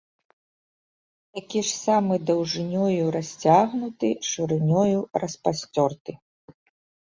[1.37, 6.11] Такі ж самы даўжынёю расцягнуты, шырынёю распасцёрты.